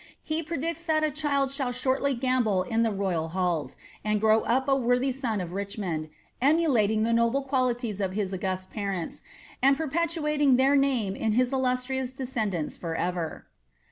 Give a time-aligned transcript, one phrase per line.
[0.23, 4.67] He predicts that a child shall shortly gambol in the royal halls, and grow up
[4.67, 6.09] a worthy son of Richmond,
[6.41, 9.21] emulating the noble qualities of his august parents,
[9.61, 13.45] and perpetuating their name in his illustrious descendants for ever.